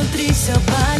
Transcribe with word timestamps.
nutrir 0.00 0.34
seu 0.34 0.58
pai. 0.62 0.99